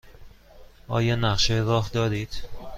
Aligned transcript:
آیا 0.87 1.15
نقشه 1.15 1.59
راه 1.59 1.89
دارید؟ 1.89 2.35